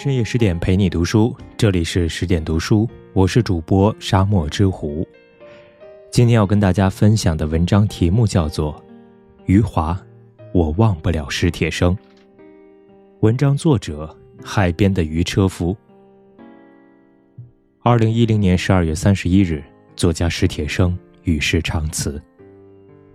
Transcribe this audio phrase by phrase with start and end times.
[0.00, 5.04] 深夜十点陪你读书，这里是十点读书，我是主播沙漠之狐。
[6.08, 8.72] 今天要跟大家分享的文章题目叫做
[9.46, 10.00] 《余华，
[10.52, 11.96] 我忘不了史铁生》。
[13.22, 15.76] 文章作者海边的渔车夫。
[17.82, 19.64] 二零一零年十二月三十一日，
[19.96, 22.22] 作家史铁生与世长辞。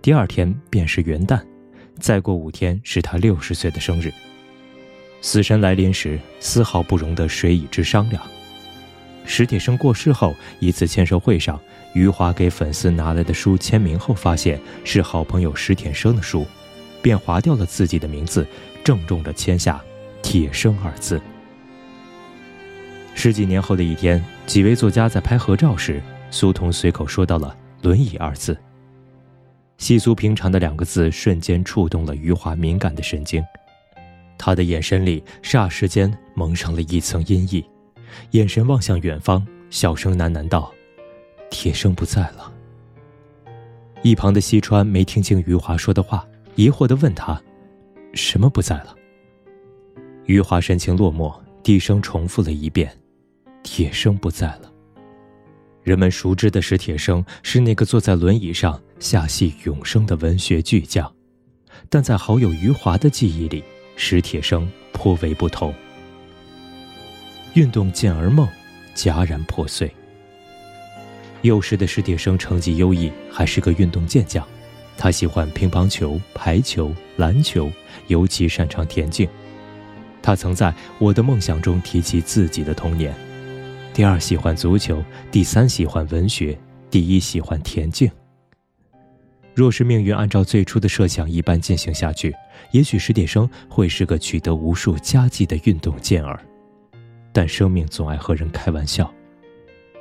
[0.02, 1.40] 第二天便是元旦，
[1.98, 4.12] 再过五天是他六十岁的生日。
[5.24, 8.22] 死神来临时，丝毫不容得谁与之商量。
[9.24, 11.58] 史铁生过世后，一次签售会上，
[11.94, 16.46] 余华给粉丝拿来的书签名后，发现是好朋友史铁生的书，
[17.00, 18.46] 便划掉了自己的名字，
[18.84, 19.82] 郑重地签下
[20.20, 21.18] “铁生”二字。
[23.14, 28.54] 十几年后的一天，几位作家在拍合照时，苏童随口说到了“轮椅”二字。
[29.78, 33.42] 稀俗平常的两个字，瞬间触动了余华敏感的神经。
[34.36, 37.64] 他的眼神里霎时间蒙上了一层阴翳，
[38.32, 40.72] 眼神望向远方，小声喃喃道
[41.50, 42.52] ：“铁生不在了。”
[44.02, 47.40] 一旁的西川没听清余华说的话，疑惑地问他
[48.12, 48.94] ：“什么不在了？”
[50.26, 52.90] 余华神情落寞，低声重复了一遍
[53.62, 54.70] ：“铁生不在了。”
[55.82, 61.10] 人们熟知的史铁生是那个坐在轮椅上下戏永生的文学巨匠，
[61.88, 63.62] 但在好友余华的记忆里。
[63.96, 65.74] 史铁生颇为不同。
[67.54, 68.48] 运动健儿梦
[68.94, 69.90] 戛然破碎。
[71.42, 74.46] 幼时的史铁生成绩优异，还是个运动健将。
[74.96, 77.70] 他喜欢乒乓球、排球、篮球，
[78.06, 79.28] 尤其擅长田径。
[80.22, 83.14] 他曾在我的梦想中提及自己的童年：
[83.92, 86.58] 第二喜欢足球，第三喜欢文学，
[86.90, 88.10] 第一喜欢田径。
[89.54, 92.34] 若是命运按照最初的设想一般进行下去，
[92.72, 96.40] 也许史铁生会是个取得无数佳绩的运动健儿。
[97.32, 99.12] 但生命总爱和人开玩笑。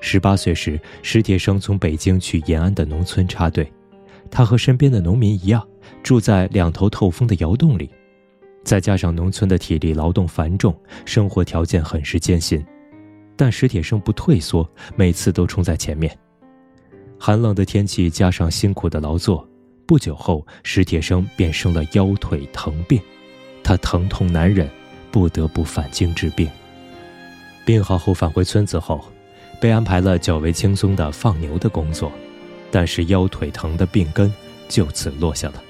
[0.01, 3.71] 十八岁时，史铁生从北京去延安的农村插队，
[4.29, 5.65] 他和身边的农民一样，
[6.01, 7.89] 住在两头透风的窑洞里。
[8.63, 10.75] 再加上农村的体力劳动繁重，
[11.05, 12.65] 生活条件很是艰辛，
[13.35, 16.17] 但史铁生不退缩，每次都冲在前面。
[17.19, 19.47] 寒冷的天气加上辛苦的劳作，
[19.85, 23.01] 不久后史铁生便生了腰腿疼病，
[23.63, 24.69] 他疼痛难忍，
[25.11, 26.49] 不得不返京治病。
[27.65, 29.03] 病好后返回村子后，
[29.59, 32.11] 被安排了较为轻松的放牛的工作，
[32.71, 34.33] 但是腰腿疼的病根
[34.67, 35.61] 就此落下了。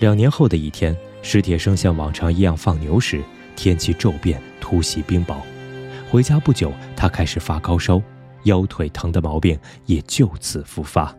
[0.00, 3.22] 两年后的一天，史铁生像往常一样放牛时，
[3.56, 5.36] 天气骤变，突袭冰雹。
[6.10, 8.02] 回家不久，他开始发高烧。
[8.44, 11.16] 腰腿疼的毛病也就此复发。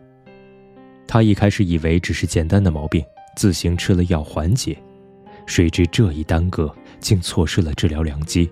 [1.06, 3.04] 他一开始以为只是简单的毛病，
[3.36, 4.76] 自行吃了药缓解，
[5.46, 8.50] 谁知这一耽搁，竟错失了治疗良机。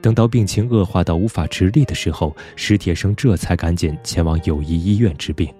[0.00, 5.52] 等到病情恶化到无法直立的时候，史铁生这才赶紧前往友谊医院治病。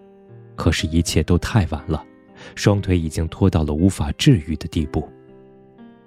[0.56, 2.04] 可是，一切都太晚了，
[2.54, 5.08] 双腿已经拖到了无法治愈的地步。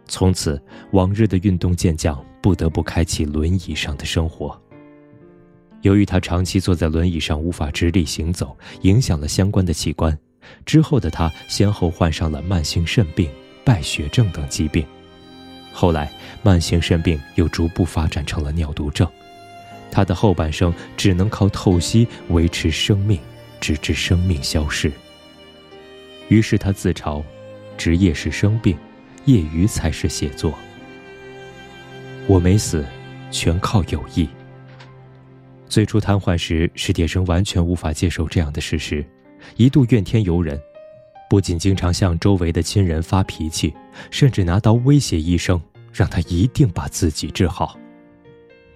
[0.07, 0.61] 从此，
[0.91, 4.59] 往日的运动健将不得不开启轮椅上的生活。
[5.81, 10.18] 由于他长期坐在轮椅上无法直立行走，影响了相关的器官。
[10.66, 13.30] 之后的他先后患上了慢性肾病、
[13.64, 14.86] 败血症等疾病。
[15.72, 16.12] 后来，
[16.44, 19.08] 慢性肾病又逐步发展成了尿毒症。
[19.90, 23.20] 他的后半生只能靠透析维持生命，
[23.59, 24.91] 直至生命消逝。
[26.28, 27.22] 于是他自嘲
[27.78, 28.78] ：“职业是生病，
[29.25, 30.58] 业余才是写作。
[32.28, 32.86] 我没死，
[33.31, 34.28] 全靠友谊。”
[35.72, 39.06] 最初瘫痪时，史铁生完全无法接受这样的事实，
[39.56, 40.62] 一度怨天尤人，
[41.30, 43.74] 不仅经常向周围的亲人发脾气，
[44.09, 45.62] 甚至拿刀威胁医生，
[45.94, 47.80] 让他一定把自己治好。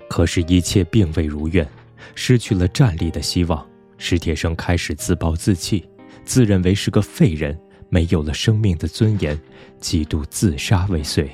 [0.09, 1.67] 可是，一切并未如愿，
[2.15, 3.67] 失去了站立的希望，
[3.97, 5.85] 史铁生开始自暴自弃，
[6.23, 9.37] 自认为是个废人，没有了生命的尊严，
[9.81, 11.29] 几度自杀未遂。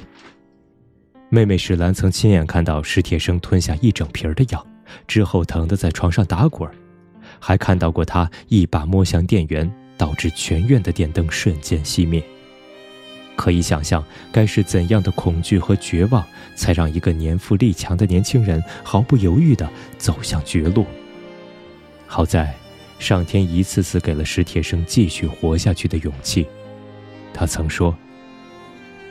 [1.30, 4.66] 妹妹史兰曾亲眼看到史铁生吞下一整瓶的药。
[5.08, 6.70] 之后疼得在床上打滚
[7.40, 12.24] 还看到过他一把摸向电源，导致全院的电灯瞬间熄灭。
[13.36, 16.24] 可以想象，该是怎样的恐惧和绝望，
[16.56, 19.68] 才让一个年富力强的年轻人毫不犹豫地
[19.98, 20.86] 走向绝路。
[22.06, 22.54] 好在，
[23.00, 26.46] 上天一次次给了史铁生继续活下去的勇气。
[27.34, 27.96] 他曾说：“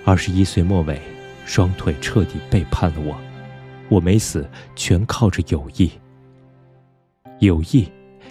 [0.04, 1.00] 二十一岁末尾，
[1.46, 3.16] 双腿彻底背叛了我。”
[3.90, 5.90] 我没死，全靠着友谊。
[7.40, 7.86] 友谊，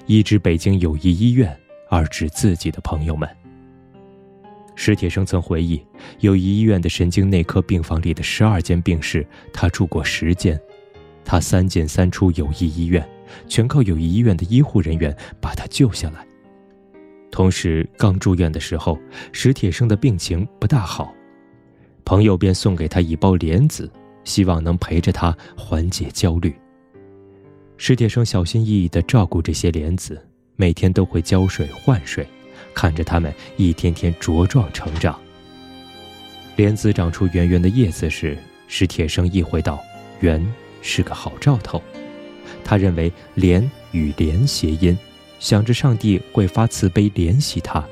[0.05, 1.55] 一指北京友谊医院，
[1.89, 3.29] 二指自己的朋友们。
[4.75, 5.85] 史铁生曾回忆，
[6.21, 10.59] 友谊医院的神经内科病房里的十二间病室，他住过十间。
[11.25, 13.07] 他三进三出友谊医院，
[13.45, 16.25] 全靠友谊医院的医护人员把他救下来。
[17.29, 18.97] 同时，刚住院的时候，
[19.33, 21.13] 史铁生的病情不大好，
[22.05, 23.91] 朋友便送给他一包莲子，
[24.23, 26.53] 希望能陪着他缓解焦虑。
[27.77, 30.21] 史铁生小心翼翼地照顾这些莲子，
[30.55, 32.27] 每天都会浇水换水。
[32.73, 35.19] 看着它们一天天茁壮成长。
[36.55, 38.37] 莲子长出圆圆的叶子时，
[38.67, 39.81] 史铁生意会到，
[40.19, 40.45] 圆
[40.81, 41.81] 是个好兆头。
[42.63, 44.97] 他认为莲与莲谐音，
[45.39, 47.83] 想着上帝会发慈悲怜惜他。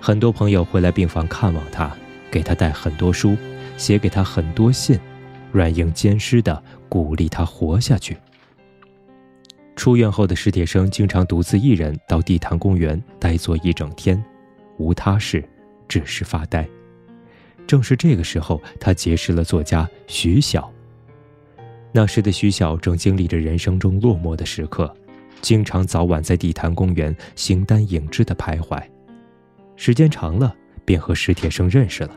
[0.00, 1.94] 很多朋友会来病房看望他，
[2.30, 3.36] 给他带很多书，
[3.76, 4.98] 写给他很多信，
[5.52, 8.16] 软硬兼施的鼓励他活下去。
[9.74, 14.22] 出院后的史铁生经常独自一人到地坛公园呆坐一整天，
[14.78, 15.46] 无他事，
[15.86, 16.66] 只是发呆。
[17.66, 20.72] 正是这个时候，他结识了作家徐晓。
[21.92, 24.94] 那时的徐晓正经历着人生中落寞的时刻，
[25.40, 28.82] 经常早晚在地坛公园形单影只的徘徊。
[29.76, 32.16] 时间长了，便和史铁生认识了。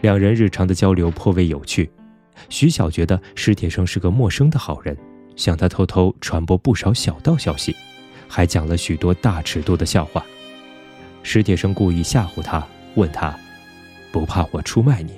[0.00, 1.90] 两人日常的交流颇为有趣。
[2.48, 4.96] 徐晓觉得史铁生是个陌生的好人。
[5.36, 7.76] 向他偷偷传播不少小道消息，
[8.26, 10.24] 还讲了许多大尺度的笑话。
[11.22, 13.38] 史铁生故意吓唬他，问他
[14.10, 15.12] ：“不怕我出卖你？”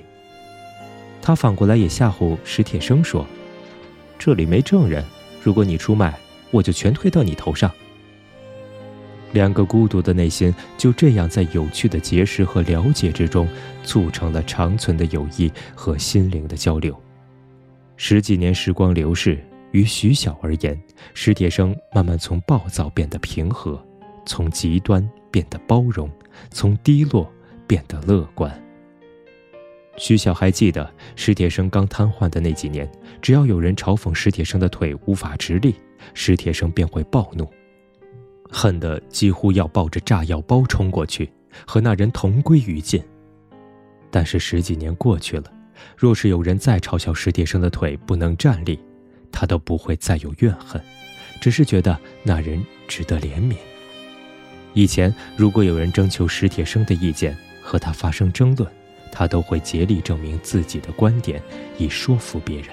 [1.22, 3.24] 他反过来也吓唬史铁生说
[4.19, 5.04] ：“这里没证人，
[5.40, 6.19] 如果你出卖，
[6.50, 7.70] 我就全推到你头上。”
[9.32, 13.48] 两个孤独的内心就这样在有趣的结识和了解之中，
[13.82, 16.98] 促成了长存的友谊和心灵的交流。
[17.96, 19.38] 十几年时光流逝。
[19.72, 20.82] 于徐晓而言，
[21.12, 23.78] 史铁生慢慢从暴躁变得平和，
[24.25, 26.10] 从极端变得包容，
[26.50, 27.31] 从低落
[27.66, 28.50] 变得乐观。
[29.98, 32.90] 徐晓还记得史铁生刚瘫痪的那几年，
[33.20, 35.74] 只要有人嘲讽史铁生的腿无法直立，
[36.14, 37.46] 史铁生便会暴怒，
[38.50, 41.30] 恨得几乎要抱着炸药包冲过去，
[41.66, 43.02] 和那人同归于尽。
[44.10, 45.44] 但是十几年过去了，
[45.96, 48.78] 若是有人再嘲笑史铁生的腿不能站立，
[49.30, 50.82] 他都不会再有怨恨，
[51.40, 53.54] 只是觉得那人值得怜悯。
[54.74, 58.70] 以前，如果有人征求史铁生的意见，和他发生争论，
[59.12, 61.42] 他都会竭力证明自己的观点，
[61.76, 62.68] 以说服别人。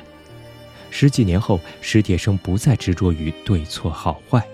[0.90, 4.46] 十几年后，史铁生不再执着于对错好坏，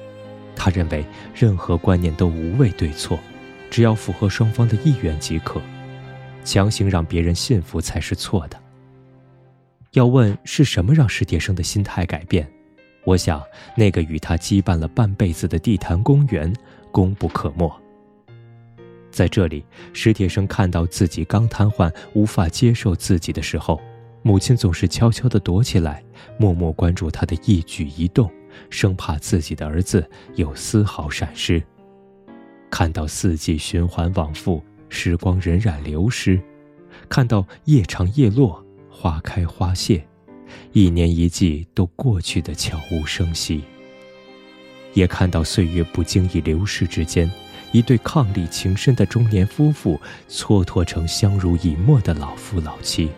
[0.56, 3.20] 他认为任何观念都无谓对错，
[3.70, 5.62] 只要符合双方的意愿即可，
[6.44, 8.58] 强行让别人信服才是错的。
[9.94, 12.50] 要问是什么让史铁生的心态改变，
[13.04, 13.44] 我想
[13.76, 16.54] 那个与他羁绊了半辈子的地坛公园
[16.92, 17.70] 功不可没。
[19.12, 23.82] 在这里，史铁生看到自己刚瘫痪、无法接受自己的时候，
[24.22, 26.02] 母亲总是悄悄地躲起来，
[26.38, 28.32] 默默关注他的一举一动，
[28.70, 31.62] 生怕自己的儿子有丝毫闪失。
[32.70, 36.40] 看到四季循环往复，时光荏苒流失，
[37.10, 38.66] 看到夜长夜落。
[38.94, 40.06] 花开花谢，
[40.74, 43.64] 一年一季都过去的悄无声息。
[44.94, 47.32] 也看到岁月不经意流逝之间，
[47.72, 50.00] 一对伉俪情深的中年夫妇
[50.30, 53.10] 蹉跎成相濡以沫的老夫老妻。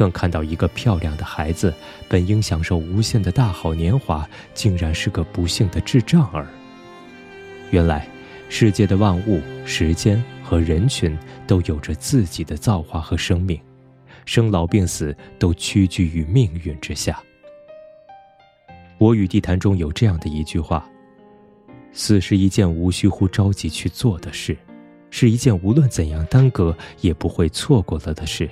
[0.00, 1.74] 更看到一个漂亮的孩子，
[2.08, 6.46] 本应享受无限的大好年华，竟然是个不幸的智障儿。
[7.70, 8.08] 原来，
[8.48, 11.14] 世界的万物、时间和人群
[11.46, 13.60] 都有着自己的造化和生命。
[14.24, 17.22] 生老病死都屈居于命运之下。
[18.96, 20.88] 我与地坛中有这样的一句话
[21.92, 24.56] ：“死是一件无需乎着急去做的事，
[25.10, 28.48] 是一件无论怎样耽搁也不会错过了的事，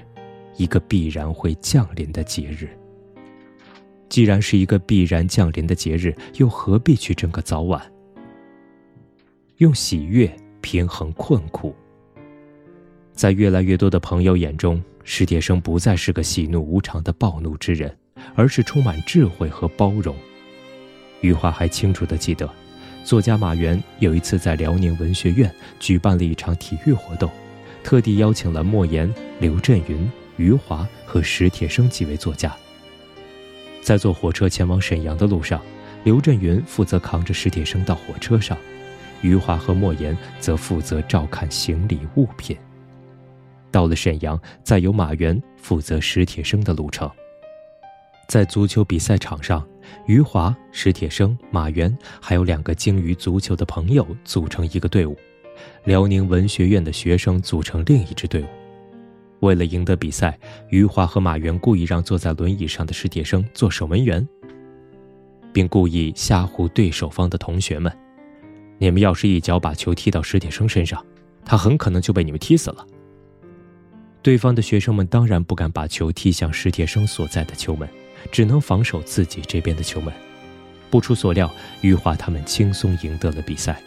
[0.58, 2.68] 一个必然会降临的节日。
[4.10, 7.82] 既然是一个必然降临的节日，又何必去争个早晚？
[9.56, 11.74] 用喜悦平衡困苦。”
[13.14, 14.78] 在越来越多的朋友眼中。
[15.10, 17.96] 史铁生不再是个喜怒无常的暴怒之人，
[18.34, 20.14] 而是充满智慧和包容。
[21.22, 22.46] 余华还清楚地记得，
[23.04, 25.50] 作家马原有一次在辽宁文学院
[25.80, 27.30] 举办了一场体育活动，
[27.82, 29.10] 特地邀请了莫言、
[29.40, 32.56] 刘震云、余华和史铁生几位作家。
[33.82, 35.62] 在坐火车前往沈阳的路上，
[36.04, 38.56] 刘震云负责扛着史铁生到火车上，
[39.20, 42.56] 余华和莫言则负责照看行李物品。
[43.70, 47.10] 到了沈阳，再由马原负责史铁生的路程。
[48.26, 49.66] 在足球比赛场上，
[50.06, 55.16] 余华、史铁生、马原还有两个精于足球的朋友组成一个队伍，
[55.84, 58.46] 辽宁文学院的学生组成另一支队伍。
[59.40, 60.38] 为了赢得比赛，
[60.70, 64.26] 余华和马原故意让坐在轮椅上的史铁生做守门员，
[65.52, 67.92] 并故意吓唬对手方的同学们
[68.78, 71.04] ：“你们要是一脚把球踢到史铁生身上，
[71.44, 72.86] 他很可能就被你们踢死了。”
[74.20, 77.88] 对方的学生们当然不敢把球踢向史铁生所在的球门，
[78.32, 80.12] 只能防守自己这边的球门。
[80.90, 81.50] 不出所料，
[81.82, 83.80] 余华他们轻松赢得了比赛。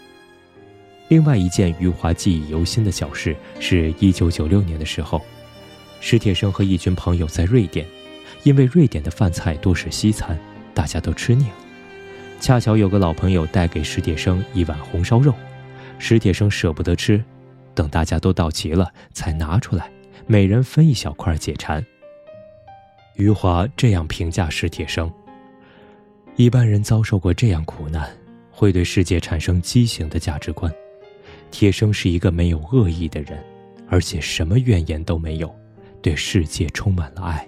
[1.09, 5.21] 另外一件余华记忆犹新的小事，是一九九六年的时候，
[6.01, 7.85] 史铁生和一群朋友在瑞典，
[8.43, 10.37] 因为瑞典的饭菜多是西餐，
[10.73, 11.55] 大家都吃腻了。
[12.39, 15.31] 恰巧有个老朋友带给史铁生一碗红烧肉，
[15.99, 17.23] 史铁生舍不得吃，
[17.75, 19.89] 等大家都到齐了才拿出来，
[20.25, 21.85] 每人分一小块解馋。
[23.15, 25.09] 余华这样评价史铁生。
[26.35, 28.09] 一般人遭受过这样苦难，
[28.49, 30.73] 会对世界产生畸形的价值观。
[31.51, 33.37] 铁生是一个没有恶意的人，
[33.87, 35.53] 而且什么怨言都没有，
[36.01, 37.47] 对世界充满了爱。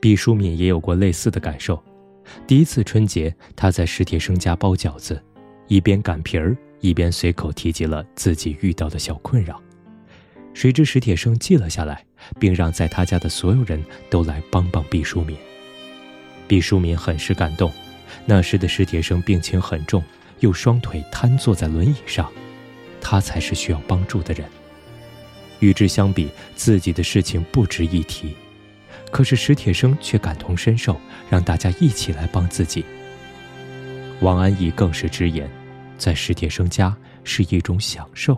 [0.00, 1.82] 毕淑敏也有过类似的感受。
[2.46, 5.22] 第一次春节，他在史铁生家包饺子，
[5.66, 9.60] 一边擀皮儿，一边随口提及了自己遇到的小困扰。
[10.54, 12.04] 谁知史铁生记了下来，
[12.38, 15.36] 并让在他家的所有人都来帮帮毕淑敏。
[16.48, 17.70] 毕淑敏很是感动。
[18.26, 20.02] 那时的史铁生病情很重，
[20.40, 22.30] 又双腿瘫坐在轮椅上，
[23.00, 24.48] 他才是需要帮助的人。
[25.60, 28.34] 与之相比，自己的事情不值一提，
[29.10, 31.00] 可是史铁生却感同身受，
[31.30, 32.84] 让大家一起来帮自己。
[34.20, 35.48] 王安忆更是直言，
[35.96, 38.36] 在史铁生家是一种享受。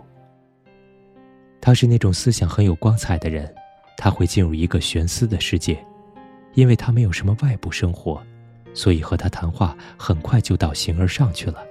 [1.59, 3.53] 他是那种思想很有光彩的人，
[3.97, 5.77] 他会进入一个悬思的世界。
[6.55, 8.23] 因为他没有什么外部生活，
[8.75, 11.65] 所以和他谈话很快就到形而上去了。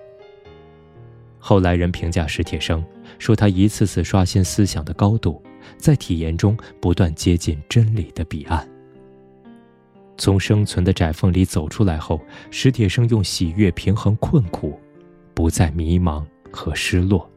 [1.44, 2.84] 后来人评价史铁生，
[3.18, 5.42] 说他一次次刷新思想的高度，
[5.76, 8.66] 在体验中不断接近真理的彼岸。
[10.16, 12.20] 从生存的窄缝里走出来后，
[12.52, 14.78] 史铁生用喜悦平衡困苦，
[15.34, 17.28] 不再迷茫和失落，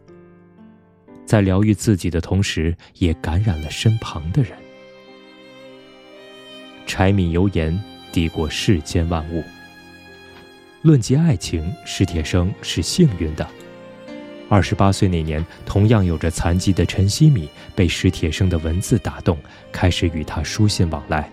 [1.25, 4.51] 在疗愈自己的同时，也感染了身旁的人。
[6.85, 7.75] 柴米油盐
[8.12, 9.43] 抵过世间万物。
[10.83, 13.50] 论及爱情，史铁生是幸运的。
[14.48, 19.38] 二十八岁那年，同样有着残疾的陈希米被史铁生的文字打动，
[19.72, 21.30] 开始与他书信往来。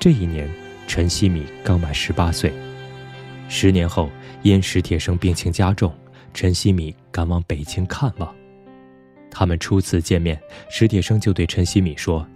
[0.00, 0.50] 这一年，
[0.86, 2.52] 陈希米刚满十八岁。
[3.48, 4.10] 十年后，
[4.42, 5.92] 因史铁生病情加重，
[6.32, 8.34] 陈希米赶往北京看望。
[9.30, 12.26] 他们初次见面，史铁生就对陈希米说。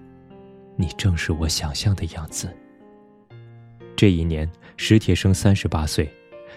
[0.78, 2.54] 你正是我想象的样子。
[3.96, 6.06] 这一年，史铁生三十八岁，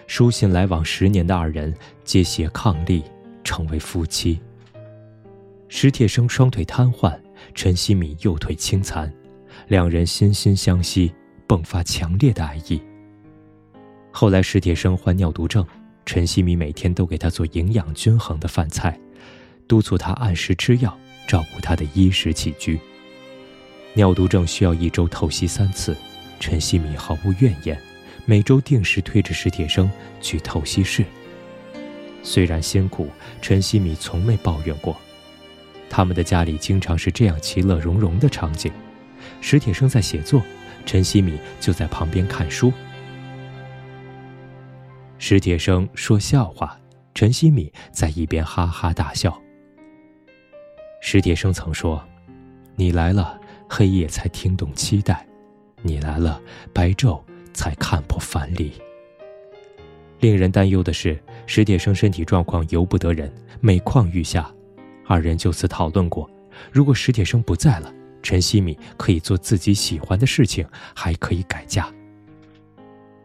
[0.06, 3.02] 书信来往十年的二人皆携伉俪，
[3.44, 4.40] 成为夫妻。
[5.68, 7.18] 史铁生双腿瘫痪，
[7.54, 9.12] 陈希米右腿轻残，
[9.68, 11.12] 两人心心相惜，
[11.46, 12.80] 迸发强烈的爱意。
[14.10, 15.64] 后来，史铁生患尿毒症，
[16.04, 18.98] 陈希米每天都给他做营养均衡的饭菜，
[19.68, 22.78] 督促他按时吃药，照顾他的衣食起居。
[23.94, 25.96] 尿毒症需要一周透析三次，
[26.40, 27.80] 陈希米毫无怨言，
[28.26, 29.88] 每周定时推着史铁生
[30.20, 31.04] 去透析室。
[32.22, 33.08] 虽然辛苦，
[33.40, 34.96] 陈希米从没抱怨过。
[35.88, 38.72] 他们的家里经常是这样其乐融融的场景：
[39.40, 40.42] 史铁生在写作，
[40.86, 42.72] 陈希米就在旁边看书。
[45.18, 46.78] 史铁生说笑话，
[47.14, 49.40] 陈希米在一边哈哈大笑。
[51.00, 52.02] 史铁生曾说
[52.76, 53.38] ：“你来了。”
[53.72, 55.24] 黑夜才听懂期待，
[55.80, 57.22] 你来了，白昼
[57.54, 58.72] 才看破樊篱。
[60.20, 64.48] 令人担忧的是，史铁生身体状况由不得人，每况愈下。
[65.06, 66.30] 二人就此讨论过，
[66.70, 71.92] 如果史铁生不在了，陈希米可以做自己喜欢的事情，还可以改嫁。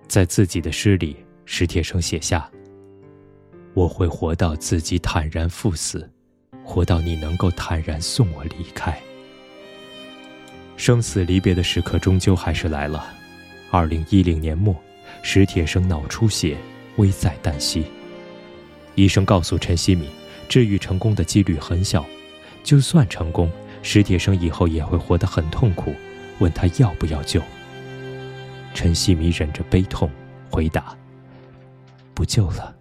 [0.07, 2.49] 在自己的诗里，史铁生写下
[3.75, 6.09] ：“我会活到自己坦然赴死，
[6.63, 8.97] 活到你能够坦然送我离开。”
[10.77, 13.13] 生死离别的时刻终究还是来了。
[13.69, 14.75] 二零一零年末，
[15.21, 16.57] 史铁生脑出血，
[16.97, 17.85] 危在旦夕。
[18.95, 20.07] 医生告诉陈希米，
[20.47, 22.05] 治愈成功的几率很小，
[22.63, 25.93] 就算成功，史铁生以后也会活得很痛苦。
[26.39, 27.41] 问他要不要救？
[28.73, 30.09] 陈希米忍着悲痛
[30.49, 30.95] 回答
[32.13, 32.75] ：“不救了，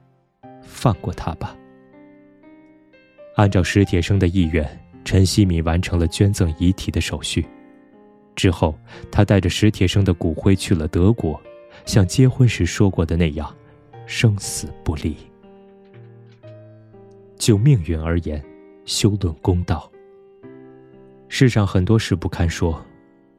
[0.62, 1.56] 放过他吧。”
[3.36, 4.68] 按照史铁生的意愿，
[5.04, 7.46] 陈希米完成了捐赠遗体的手续。
[8.34, 8.76] 之后，
[9.10, 11.40] 他带着史铁生的骨灰去了德国，
[11.84, 13.52] 像结婚时说过的那样，
[14.06, 15.16] 生死不离。
[17.36, 18.42] 就命运而言，
[18.84, 19.90] 休论公道。
[21.28, 22.84] 世上很多事不堪说，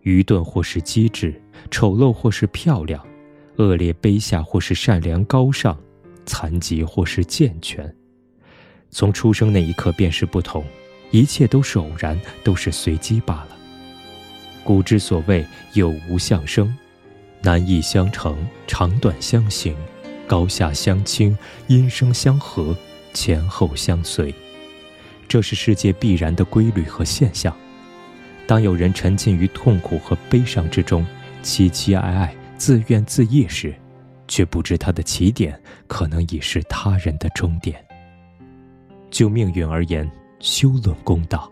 [0.02, 1.42] 愚钝或是机智，
[1.72, 3.04] 丑陋或是漂亮，
[3.56, 5.78] 恶劣卑下或是善良高尚，
[6.26, 7.96] 残疾或是健全，
[8.90, 10.64] 从出生那一刻便是不同，
[11.10, 13.58] 一切都是偶然，都是随机罢了。
[14.64, 16.76] 古之所谓有无相生，
[17.42, 18.36] 难易相成，
[18.68, 19.76] 长短相形，
[20.28, 22.76] 高下相倾，音声相和，
[23.14, 24.34] 前后相随，
[25.28, 27.56] 这是世界必然的规律和现象。
[28.48, 31.06] 当有人沉浸于痛苦和悲伤之中，
[31.44, 33.74] 凄凄哀哀、自怨自艾时，
[34.28, 37.84] 却不知他的起点可能已是他人的终点。
[39.10, 41.52] 就命运而言，休论公道，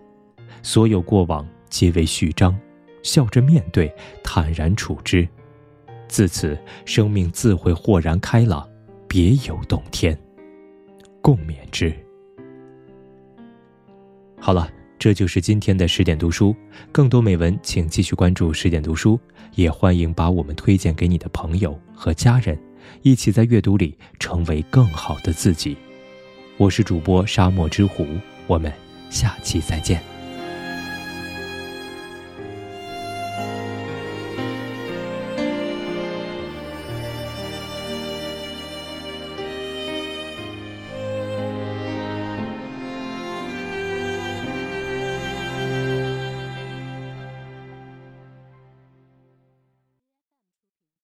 [0.62, 2.60] 所有过往皆为序章，
[3.02, 5.28] 笑着面对，坦然处之，
[6.14, 6.56] 自此
[6.86, 8.70] 生命自会豁然开朗，
[9.08, 10.16] 别有洞天。
[11.24, 11.92] 共勉之。
[14.40, 14.70] 好了。
[15.00, 16.56] 这就是今天的十点读书，
[16.90, 19.20] 更多美文请继续关注十点读书，
[19.56, 22.58] 也欢迎把我们推荐给你的朋友和家人，
[23.02, 25.76] 一起在阅读里成为更好的自己。
[26.56, 28.06] 我是主播沙漠之狐，
[28.48, 28.72] 我们
[29.10, 30.13] 下期再见。